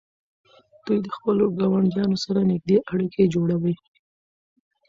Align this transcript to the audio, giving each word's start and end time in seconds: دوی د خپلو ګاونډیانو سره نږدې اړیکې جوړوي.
دوی 0.85 0.97
د 1.05 1.07
خپلو 1.15 1.43
ګاونډیانو 1.57 2.17
سره 2.25 2.39
نږدې 2.51 2.77
اړیکې 2.91 3.31
جوړوي. 3.33 3.75